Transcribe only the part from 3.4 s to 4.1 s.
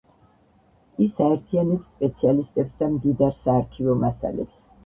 საარქივო